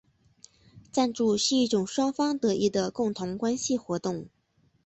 [0.91, 4.25] 赞助是一种双方得益的公共关系活动。